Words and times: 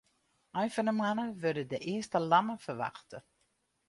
Ein 0.59 0.71
fan 0.73 0.89
'e 0.89 0.93
moanne 0.95 1.25
wurde 1.41 1.63
de 1.71 1.79
earste 1.91 2.19
lammen 2.31 2.59
ferwachte. 2.65 3.17